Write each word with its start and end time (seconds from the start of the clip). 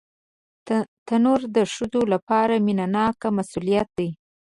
تنور 1.07 1.41
د 1.55 1.57
ښځو 1.73 2.01
لپاره 2.13 2.53
مینهناک 2.65 3.19
مسؤلیت 3.37 3.89
دی 3.97 4.09